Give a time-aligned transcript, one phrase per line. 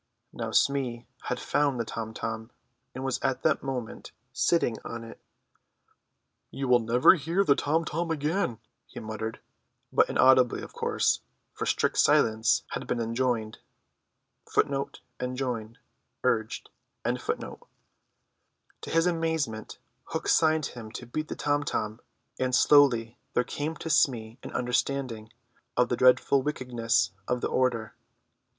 [0.33, 2.49] Now Smee had found the tom tom,
[2.95, 5.21] and was at that moment sitting on it.
[6.49, 9.39] "You will never hear the tom tom again," he muttered,
[9.93, 11.21] but inaudibly of course,
[11.53, 13.59] for strict silence had been enjoined.
[14.51, 15.69] To
[18.87, 21.99] his amazement Hook signed him to beat the tom tom,
[22.39, 25.31] and slowly there came to Smee an understanding
[25.77, 27.93] of the dreadful wickedness of the order.